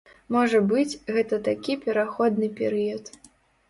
[0.35, 3.17] Можа быць, гэта такі пераходны перыяд.